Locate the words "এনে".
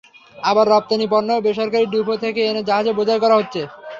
2.43-2.61